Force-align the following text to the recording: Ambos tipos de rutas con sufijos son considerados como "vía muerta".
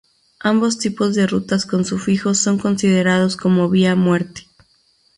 Ambos 0.39 0.79
tipos 0.79 1.13
de 1.13 1.27
rutas 1.27 1.67
con 1.67 1.85
sufijos 1.85 2.39
son 2.39 2.57
considerados 2.57 3.37
como 3.37 3.69
"vía 3.69 3.95
muerta". 3.95 4.41